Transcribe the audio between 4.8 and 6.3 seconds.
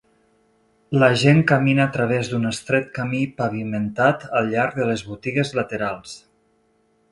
de les botigues laterals.